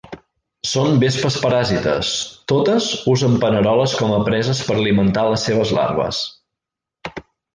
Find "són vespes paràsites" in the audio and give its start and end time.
0.69-2.13